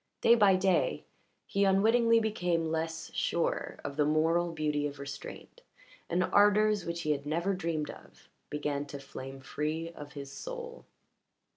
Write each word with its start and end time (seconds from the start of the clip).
Day 0.21 0.33
by 0.33 0.55
day 0.55 1.05
he 1.45 1.63
unwittingly 1.63 2.19
became 2.19 2.71
less 2.71 3.13
sure 3.13 3.77
of 3.83 3.97
the 3.97 4.03
moral 4.03 4.51
beauty 4.51 4.87
of 4.87 4.97
restraint, 4.97 5.61
and 6.09 6.23
ardours 6.23 6.87
which 6.87 7.01
he 7.03 7.11
had 7.11 7.27
never 7.27 7.53
dreamed 7.53 7.91
of 7.91 8.27
began 8.49 8.87
to 8.87 8.97
flame 8.99 9.41
free 9.41 9.91
of 9.91 10.13
his 10.13 10.31
soul. 10.31 10.85